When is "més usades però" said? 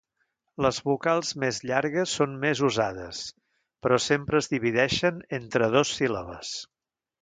2.47-4.03